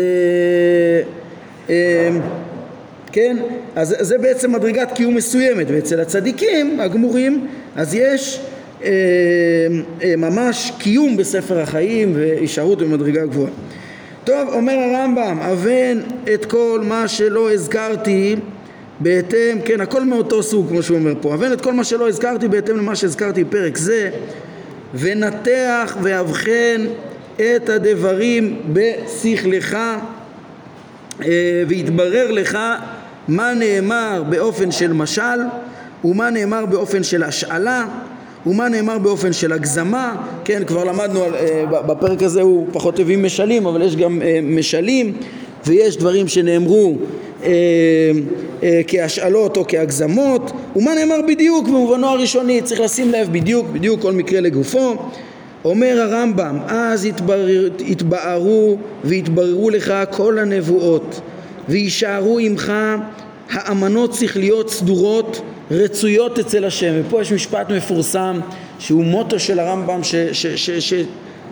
[3.12, 3.38] כן,
[3.76, 8.42] אז זה בעצם מדרגת קיום מסוימת, ואצל הצדיקים הגמורים אז יש
[8.84, 8.90] אה,
[10.04, 13.52] אה, ממש קיום בספר החיים והישארות במדרגה גבוהה.
[14.24, 16.00] טוב, אומר הרמב"ם, אבן
[16.34, 18.36] את כל מה שלא הזכרתי
[19.00, 22.48] בהתאם, כן, הכל מאותו סוג כמו שהוא אומר פה, אבן את כל מה שלא הזכרתי
[22.48, 24.10] בהתאם למה שהזכרתי בפרק זה
[24.94, 26.86] ונתח ואבחן
[27.36, 29.78] את הדברים בשכלך
[31.22, 32.58] אה, ויתברר לך
[33.28, 35.40] מה נאמר באופן של משל
[36.06, 37.86] ומה נאמר באופן של השאלה
[38.46, 43.18] ומה נאמר באופן של הגזמה, כן, כבר למדנו, על, אה, בפרק הזה הוא פחות הביא
[43.18, 45.14] משלים, אבל יש גם אה, משלים
[45.66, 46.96] ויש דברים שנאמרו
[47.44, 47.50] אה,
[48.64, 54.12] אה, כהשאלות או כהגזמות, ומה נאמר בדיוק במובנו הראשוני, צריך לשים לב בדיוק, בדיוק כל
[54.12, 54.96] מקרה לגופו.
[55.66, 61.22] אומר הרמב"ם, אז יתברר, יתבהרו ויתבררו לך כל הנבואות
[61.70, 62.74] ויישארו עמך.
[63.50, 66.94] האמנות שכליות סדורות רצויות אצל השם.
[66.96, 68.40] ופה יש משפט מפורסם
[68.80, 70.02] שהוא מוטו של הרמב"ם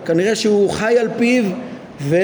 [0.02, 1.44] שכנראה שהוא חי על פיו
[2.00, 2.16] ו,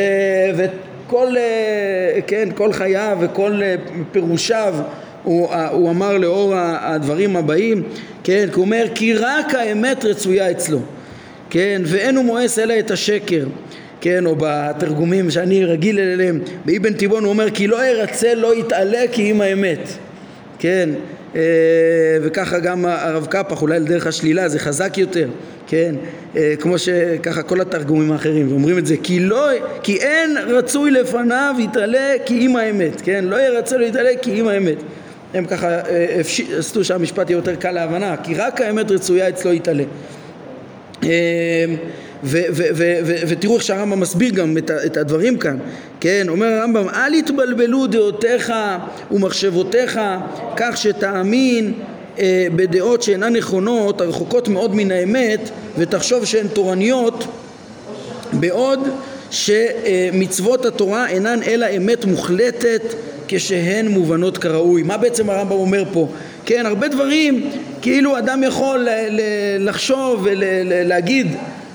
[0.57, 3.75] וכל אה, כן, כל חייו וכל אה,
[4.13, 4.75] פירושיו
[5.23, 7.83] הוא, הוא אמר לאור הדברים הבאים,
[8.25, 10.79] כן, כי הוא אומר כי רק האמת רצויה אצלו,
[11.51, 13.45] כן, ואין הוא מואס אלא את השקר
[14.03, 19.03] כן, או בתרגומים שאני רגיל אליהם, באבן תיבון הוא אומר כי לא ירצה לא יתעלה
[19.13, 19.89] כי אם האמת,
[20.59, 20.91] כן,
[21.37, 21.41] אה,
[22.23, 25.29] וככה גם הרב קפח, אולי לדרך השלילה זה חזק יותר,
[25.67, 25.95] כן,
[26.37, 29.49] אה, כמו שככה כל התרגומים האחרים, ואומרים את זה כי לא,
[29.83, 34.49] כי אין רצוי לפניו יתעלה כי אם האמת, כן, לא ירצה לא יתעלה כי אם
[34.49, 34.77] האמת.
[35.35, 36.21] הם ככה אה,
[36.59, 39.85] עשו שהמשפט יהיה יותר קל להבנה, כי רק האמת רצויה אצלו יתעלה
[42.25, 45.57] ותראו איך שהרמב"ם מסביר גם את, את הדברים כאן,
[46.01, 48.53] כן, אומר הרמב"ם אל יתבלבלו דעותיך
[49.11, 50.01] ומחשבותיך
[50.57, 51.73] כך שתאמין
[52.19, 57.25] אה, בדעות שאינן נכונות, הרחוקות מאוד מן האמת ותחשוב שהן תורניות
[58.33, 58.89] בעוד
[59.31, 62.83] שמצוות התורה אינן אלא אמת מוחלטת
[63.29, 64.83] כשהן מובנות כראוי.
[64.83, 66.09] מה בעצם הרמב"ם אומר פה?
[66.45, 67.51] כן, הרבה דברים
[67.83, 68.89] כאילו אדם יכול
[69.59, 71.27] לחשוב ולהגיד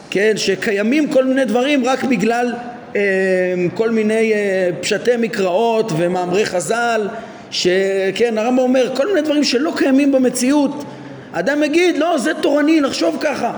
[0.09, 2.53] כן, שקיימים כל מיני דברים רק בגלל
[2.95, 3.01] אה,
[3.73, 7.07] כל מיני אה, פשטי מקראות ומאמרי חז"ל
[7.51, 10.83] שכן, הרמב"ם אומר כל מיני דברים שלא קיימים במציאות.
[11.31, 13.57] אדם יגיד לא זה תורני נחשוב ככה.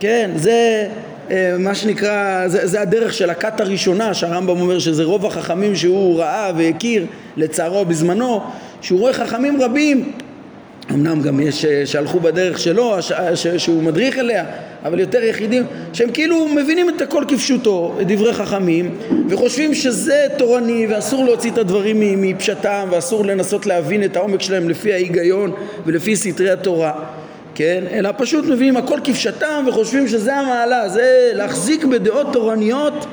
[0.00, 0.88] כן, זה
[1.30, 6.18] אה, מה שנקרא, זה, זה הדרך של הכת הראשונה שהרמב"ם אומר שזה רוב החכמים שהוא
[6.18, 8.40] ראה והכיר לצערו בזמנו
[8.80, 10.12] שהוא רואה חכמים רבים
[10.90, 12.96] אמנם גם יש אה, שהלכו בדרך שלו,
[13.56, 14.44] שהוא מדריך אליה,
[14.84, 20.86] אבל יותר יחידים שהם כאילו מבינים את הכל כפשוטו, את דברי חכמים, וחושבים שזה תורני
[20.90, 25.52] ואסור להוציא את הדברים מפשטם ואסור לנסות להבין את העומק שלהם לפי ההיגיון
[25.86, 26.92] ולפי סתרי התורה,
[27.54, 27.84] כן?
[27.92, 33.06] אלא פשוט מבינים הכל כפשטם וחושבים שזה המעלה, זה להחזיק בדעות תורניות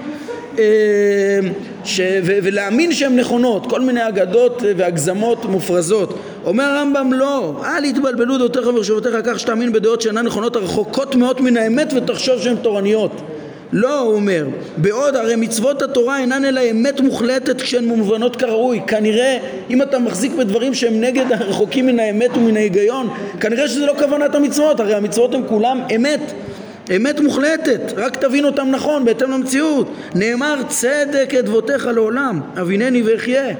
[0.59, 1.39] אה,
[1.83, 2.01] ש...
[2.23, 6.19] ולהאמין שהן נכונות, כל מיני אגדות והגזמות מופרזות.
[6.45, 11.57] אומר הרמב"ם לא, אל יתבלבלו דעותיך ומחשבותיך כך שתאמין בדעות שאינן נכונות הרחוקות מאוד מן
[11.57, 13.21] האמת ותחשוב שהן תורניות.
[13.73, 14.45] לא, הוא אומר,
[14.77, 18.81] בעוד הרי מצוות התורה אינן אלא אמת מוחלטת כשהן מובנות כראוי.
[18.87, 19.37] כנראה,
[19.69, 24.35] אם אתה מחזיק בדברים שהם נגד הרחוקים מן האמת ומן ההיגיון, כנראה שזה לא כוונת
[24.35, 26.33] המצוות, הרי המצוות הן כולם אמת.
[26.95, 29.87] אמת מוחלטת, רק תבין אותם נכון, בהתאם למציאות.
[30.15, 33.55] נאמר צדק אדבותיך לעולם, אבינני ואחיה.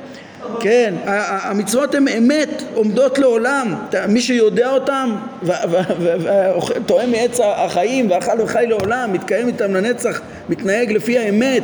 [0.60, 3.75] כן, המצוות הן אמת, עומדות לעולם,
[4.08, 11.63] מי שיודע אותם וטועם מעץ החיים ואכל וחי לעולם, מתקיים איתם לנצח, מתנהג לפי האמת.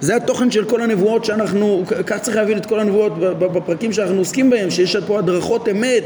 [0.00, 4.50] זה התוכן של כל הנבואות שאנחנו, כך צריך להבין את כל הנבואות בפרקים שאנחנו עוסקים
[4.50, 6.04] בהם, שיש פה הדרכות אמת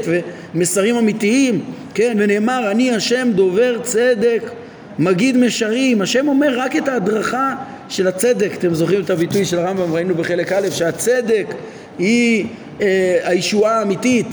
[0.53, 1.61] ומסרים אמיתיים,
[1.93, 4.51] כן, ונאמר אני השם דובר צדק
[4.99, 7.55] מגיד משרים, השם אומר רק את ההדרכה
[7.89, 11.45] של הצדק, אתם זוכרים את הביטוי של הרמב"ם, ראינו בחלק א', שהצדק
[11.99, 12.45] היא
[12.81, 14.27] אה, הישועה האמיתית,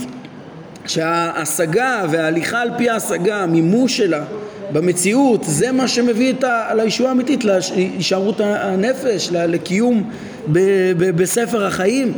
[0.85, 4.23] שההשגה וההליכה על פי ההשגה, המימוש שלה
[4.71, 10.09] במציאות, זה מה שמביא את ה, לישועה האמיתית, להישארות הנפש, לקיום
[10.51, 10.59] ב,
[10.97, 12.13] ב, בספר החיים.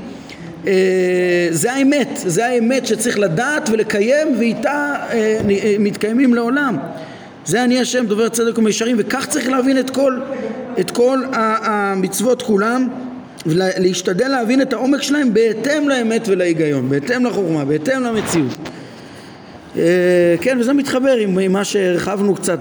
[0.68, 5.40] אה, זה האמת, זה האמת שצריך לדעת ולקיים ואיתה אה,
[5.80, 6.78] מתקיימים לעולם.
[7.46, 10.20] זה אני השם דובר צדק ומישרים וכך צריך להבין את כל,
[10.80, 12.88] את כל המצוות כולם
[13.46, 18.58] ולהשתדל להבין את העומק שלהם בהתאם לאמת ולהיגיון, בהתאם לחוכמה, בהתאם למציאות.
[19.78, 22.60] אה, כן, וזה מתחבר עם, מה שהרחבנו קצת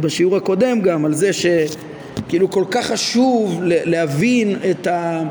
[0.00, 1.46] בשיעור הקודם גם, על זה ש...
[2.28, 5.22] כאילו כל כך חשוב להבין את, ה,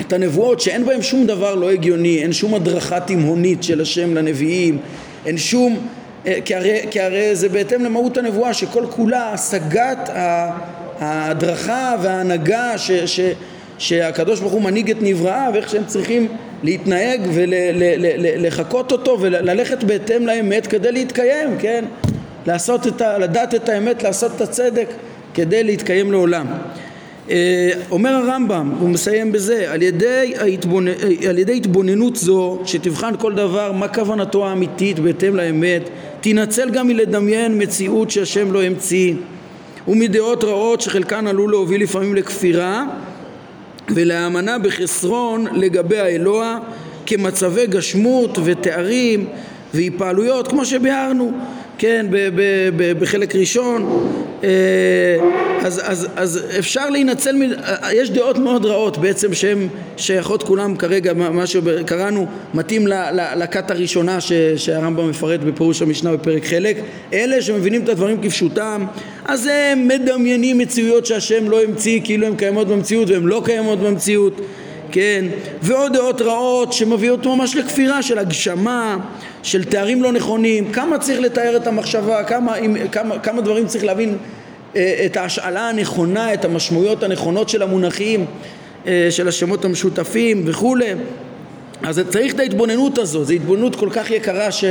[0.00, 4.78] את הנבואות שאין בהן שום דבר לא הגיוני, אין שום הדרכה תימהונית של השם לנביאים,
[5.26, 5.86] אין שום,
[6.26, 10.10] אה, כי הרי, כי הרי זה בהתאם למהות הנבואה שכל כולה השגת
[10.98, 13.20] ההדרכה וההנהגה ש, ש,
[13.80, 16.28] שהקדוש ברוך הוא מנהיג את נבראיו ואיך שהם צריכים
[16.62, 21.84] להתנהג ולחקות אותו וללכת בהתאם לאמת כדי להתקיים, כן?
[22.46, 23.18] לעשות את ה...
[23.18, 24.88] לדעת את האמת, לעשות את הצדק
[25.34, 26.46] כדי להתקיים לעולם.
[27.30, 30.88] אה, אומר הרמב"ם, הוא מסיים בזה, על ידי, ההתבונ...
[31.28, 35.82] על ידי התבוננות זו שתבחן כל דבר מה כוונתו האמיתית בהתאם לאמת,
[36.20, 39.14] תנצל גם מלדמיין מציאות שהשם לא המציא
[39.88, 42.84] ומדעות רעות שחלקן עלול להוביל לפעמים לכפירה
[43.94, 46.58] ולהאמנה בחסרון לגבי האלוה
[47.06, 49.26] כמצבי גשמות ותארים
[49.74, 51.32] והיפעלויות כמו שביארנו
[51.80, 52.06] כן,
[52.98, 54.08] בחלק ראשון,
[54.44, 54.48] אה,
[55.62, 57.36] אז, אז, אז אפשר להינצל,
[57.92, 62.86] יש דעות מאוד רעות בעצם שהן שייכות כולם כרגע, מה שקראנו מתאים
[63.36, 64.18] לכת הראשונה
[64.56, 66.76] שהרמב"ם מפרט בפירוש המשנה בפרק חלק,
[67.12, 68.84] אלה שמבינים את הדברים כפשוטם,
[69.24, 74.40] אז הם מדמיינים מציאויות שהשם לא המציא כאילו הן קיימות במציאות והן לא קיימות במציאות
[74.92, 75.24] כן,
[75.62, 78.96] ועוד דעות רעות שמביאות ממש לכפירה של הגשמה,
[79.42, 82.54] של תארים לא נכונים, כמה צריך לתאר את המחשבה, כמה,
[82.92, 84.16] כמה, כמה דברים צריך להבין
[84.76, 88.26] אה, את ההשאלה הנכונה, את המשמעויות הנכונות של המונחים,
[88.86, 90.94] אה, של השמות המשותפים וכולי.
[91.82, 94.64] אז צריך את ההתבוננות הזו, זו התבוננות כל כך יקרה ש...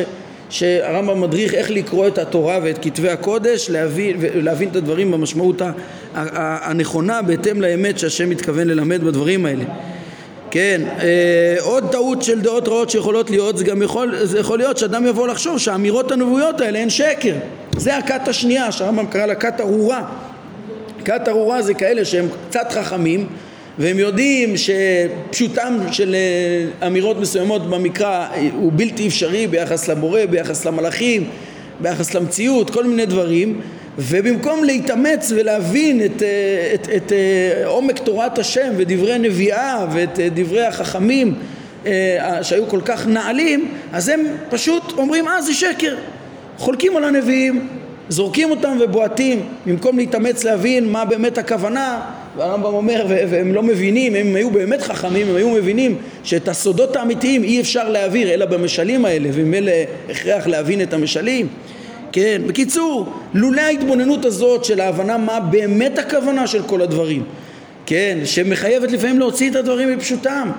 [0.50, 5.62] שהרמב"ם מדריך איך לקרוא את התורה ואת כתבי הקודש, להבין, להבין את הדברים במשמעות
[6.14, 9.64] הנכונה בהתאם לאמת שהשם מתכוון ללמד בדברים האלה.
[10.52, 14.78] כן, אה, עוד טעות של דעות רעות שיכולות להיות, זה גם יכול, זה יכול להיות
[14.78, 17.36] שאדם יבוא לחשוב שהאמירות הנבואיות האלה הן שקר.
[17.78, 20.06] זה הכת השנייה, שהרמב"ם קרא לה כת ארורה.
[21.06, 23.28] כת ארורה זה כאלה שהם קצת חכמים
[23.80, 31.30] והם יודעים שפשוטם של אה, אמירות מסוימות במקרא הוא בלתי אפשרי ביחס לבורא, ביחס למלאכים,
[31.80, 33.62] ביחס למציאות, כל מיני דברים
[34.00, 40.20] ובמקום להתאמץ ולהבין את, אה, את, את, את אה, עומק תורת השם ודברי נביאה ואת
[40.20, 41.34] אה, דברי החכמים
[42.42, 45.96] שהיו כל כך נעלים, אז הם פשוט אומרים אה זה שקר,
[46.58, 47.68] חולקים על הנביאים,
[48.10, 52.02] זורקים אותם ובועטים במקום להתאמץ להבין מה באמת הכוונה
[52.38, 57.44] והרמב"ם אומר והם לא מבינים, הם היו באמת חכמים, הם היו מבינים שאת הסודות האמיתיים
[57.44, 59.72] אי אפשר להעביר אלא במשלים האלה וממילא
[60.10, 61.48] הכרח להבין את המשלים
[62.12, 67.24] כן, בקיצור, לולא ההתבוננות הזאת של ההבנה מה באמת הכוונה של כל הדברים,
[67.86, 70.52] כן, שמחייבת לפעמים להוציא את הדברים מפשוטם,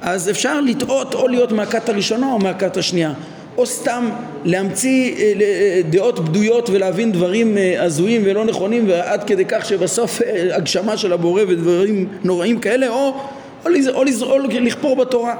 [0.00, 3.12] אז אפשר לטעות או להיות מהכת הראשונה או מהכת השנייה,
[3.56, 4.08] או סתם
[4.44, 10.20] להמציא אה, אה, דעות בדויות ולהבין דברים אה, הזויים ולא נכונים ועד כדי כך שבסוף
[10.52, 13.14] הגשמה של הבורא ודברים נוראים כאלה, או, או,
[13.66, 15.34] או, או, או לכפור בתורה,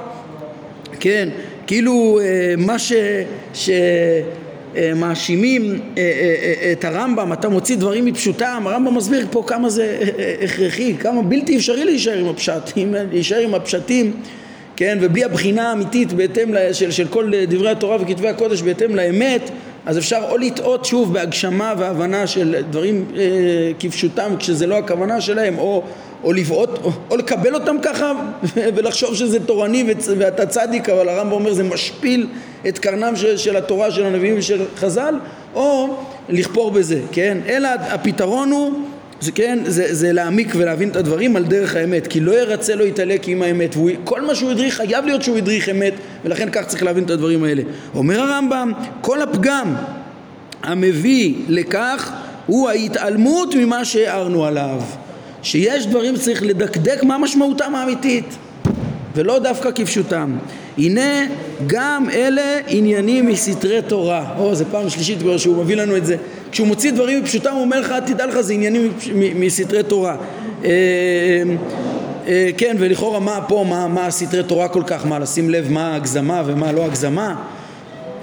[0.99, 1.29] כן,
[1.67, 2.19] כאילו
[2.57, 2.93] מה ש...
[3.53, 3.69] ש
[4.95, 9.99] מאשימים אה, אה, את הרמב"ם, אתה מוציא דברים מפשוטם, הרמב"ם מסביר פה כמה זה
[10.43, 14.13] הכרחי, כמה בלתי אפשרי להישאר עם הפשטים, להישאר עם הפשטים,
[14.75, 19.49] כן, ובלי הבחינה האמיתית בהתאם של, של כל דברי התורה וכתבי הקודש בהתאם לאמת,
[19.85, 23.21] אז אפשר או לטעות שוב בהגשמה והבנה של דברים אה,
[23.79, 25.83] כפשוטם כשזה לא הכוונה שלהם, או
[26.23, 28.13] או לבעוט, או, או לקבל אותם ככה
[28.75, 32.27] ולחשוב שזה תורני ואתה צדיק, אבל הרמב"ם אומר זה משפיל
[32.67, 35.15] את קרנם של, של התורה, של הנביאים ושל חז"ל,
[35.53, 35.97] או
[36.29, 37.37] לכפור בזה, כן?
[37.47, 38.73] אלא הפתרון הוא,
[39.21, 42.85] זה כן, זה, זה להעמיק ולהבין את הדברים על דרך האמת, כי לא ירצה לו
[42.85, 45.93] יתעלק עם האמת, וכל מה שהוא הדריך חייב להיות שהוא הדריך אמת,
[46.25, 47.61] ולכן כך צריך להבין את הדברים האלה.
[47.95, 49.75] אומר הרמב"ם, כל הפגם
[50.63, 52.11] המביא לכך
[52.45, 54.81] הוא ההתעלמות ממה שהערנו עליו.
[55.43, 58.35] שיש דברים שצריך לדקדק מה משמעותם האמיתית
[59.15, 60.37] ולא דווקא כפשוטם.
[60.77, 61.25] הנה
[61.67, 64.33] גם אלה עניינים מסתרי תורה.
[64.37, 66.15] או, זה פעם שלישית כבר שהוא מביא לנו את זה.
[66.51, 68.93] כשהוא מוציא דברים מפשוטם הוא אומר לך, תדע לך, זה עניינים
[69.35, 70.15] מסתרי תורה.
[70.63, 70.69] אה,
[72.27, 75.95] אה, כן, ולכאורה מה פה, מה, מה סתרי תורה כל כך, מה לשים לב מה
[75.95, 77.35] הגזמה ומה לא הגזמה?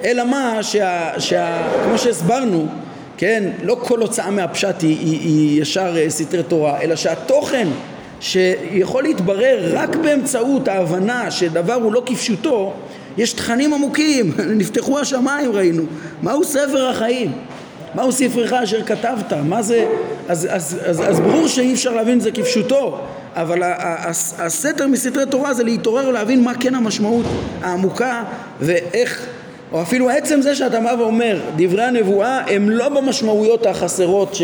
[0.05, 2.67] אלא מה, שה, שה, כמו שהסברנו,
[3.19, 7.69] כן, לא כל הוצאה מהפשט היא, היא, היא ישר אה, סתרי תורה, אלא שהתוכן
[8.21, 12.73] שיכול להתברר רק באמצעות ההבנה שדבר הוא לא כפשוטו,
[13.19, 15.83] יש תכנים עמוקים, נפתחו השמיים ראינו,
[16.23, 17.33] מהו ספר החיים?
[17.95, 19.33] מהו ספרך אשר כתבת?
[19.33, 19.87] מה זה?
[20.29, 22.99] אז, אז, אז, אז ברור שאי אפשר להבין את זה כפשוטו,
[23.35, 23.63] אבל
[24.39, 27.27] הסתר מסתרי תורה זה להתעורר ולהבין מה כן המשמעות
[27.63, 28.25] העמוקה
[28.61, 29.27] ואיך
[29.73, 34.35] או אפילו עצם זה שאתה בא ואומר דברי הנבואה הם לא במשמעויות החסרות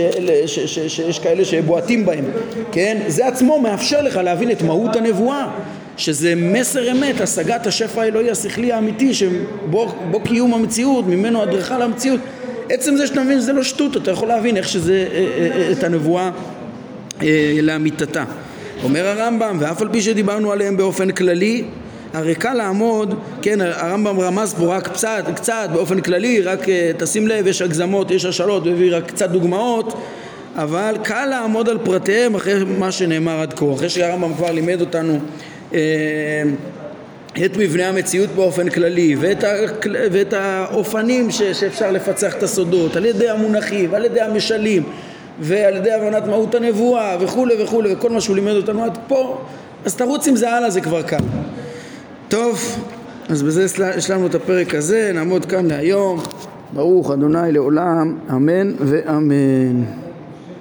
[0.47, 2.25] שיש כאלה שבועטים בהם,
[2.73, 2.99] כן?
[3.07, 5.49] זה עצמו מאפשר לך להבין את מהות הנבואה
[5.97, 12.21] שזה מסר אמת, השגת השפע האלוהי השכלי האמיתי שבו קיום המציאות, ממנו הדרכה למציאות
[12.71, 15.73] עצם זה שאתה מבין שזה לא שטות, אתה יכול להבין איך שזה, אה, אה, אה,
[15.73, 16.31] את הנבואה
[17.63, 18.25] לאמיתתה.
[18.83, 21.65] אומר הרמב"ם, ואף על פי שדיברנו עליהם באופן כללי,
[22.13, 27.47] הרי קל לעמוד, כן, הרמב"ם רמז פה רק קצת, קצת באופן כללי, רק תשים לב,
[27.47, 29.95] יש הגזמות, יש השאלות, הוא הביא רק קצת דוגמאות,
[30.57, 35.19] אבל קל לעמוד על פרטיהם אחרי מה שנאמר עד כה, אחרי שהרמב"ם כבר לימד אותנו
[35.75, 35.81] אה,
[37.45, 39.53] את מבנה המציאות באופן כללי ואת, ה,
[40.13, 44.83] ואת האופנים ש, שאפשר לפצח את הסודות על ידי המונחים, על ידי המשלים
[45.41, 49.39] ועל ידי הבנת מהות הנבואה וכולי וכולי וכל מה שהוא לימד אותנו עד פה
[49.85, 51.17] אז תרוץ עם זה הלאה זה כבר קל
[52.33, 52.85] טוב
[53.29, 56.21] אז בזה השלמנו את הפרק הזה נעמוד כאן להיום.
[56.73, 59.83] ברוך אדוני לעולם אמן ואמן